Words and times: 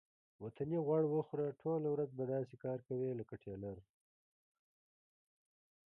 وطني 0.43 0.77
غوړ 0.85 1.03
وخوره 1.09 1.57
ټوله 1.61 1.87
ورځ 1.91 2.09
به 2.17 2.23
داسې 2.33 2.55
کار 2.63 2.79
کوې 2.87 3.09
لکه 3.19 3.35
ټېلر. 3.43 3.77